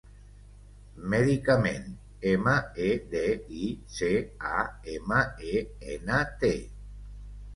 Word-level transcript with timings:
Medicament: 1.13 1.83
ema, 2.31 2.55
e, 2.87 2.87
de, 3.11 3.21
i, 3.67 3.69
ce, 3.97 4.09
a, 4.61 4.63
ema, 4.95 5.19
e, 5.51 5.61
ena, 5.97 6.23
te. 6.45 6.53